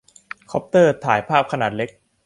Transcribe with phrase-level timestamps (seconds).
[0.51, 1.89] คอปเตอร์ถ่ายภาพขนาดเล็ก